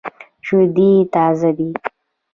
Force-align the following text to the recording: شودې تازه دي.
شودې 0.45 0.91
تازه 1.13 1.49
دي. 1.57 1.69